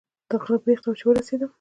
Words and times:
د 0.29 0.31
غره 0.41 0.57
بیخ 0.65 0.79
ته 0.83 0.89
چې 0.99 1.03
ورسېدم. 1.07 1.49